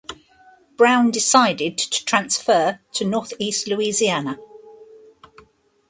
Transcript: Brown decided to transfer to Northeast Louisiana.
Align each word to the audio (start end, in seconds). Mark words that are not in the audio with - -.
Brown 0.77 1.11
decided 1.11 1.77
to 1.77 2.03
transfer 2.03 2.79
to 2.93 3.05
Northeast 3.05 3.67
Louisiana. 3.67 4.39